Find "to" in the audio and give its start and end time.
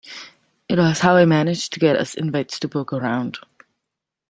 1.73-1.79, 2.61-2.67